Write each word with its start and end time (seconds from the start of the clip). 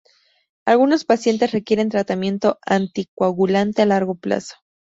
Algunos 0.65 1.05
pacientes 1.05 1.51
requieren 1.51 1.89
tratamiento 1.89 2.57
anticoagulante 2.65 3.83
a 3.83 3.85
largo 3.85 4.15
plazo. 4.15 4.55